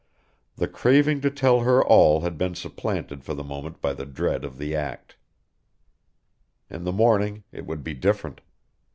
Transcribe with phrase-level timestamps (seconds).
[0.55, 4.43] The craving to tell her all had been supplanted for the moment by the dread
[4.43, 5.15] of the act.
[6.71, 8.41] In the morning it would be different.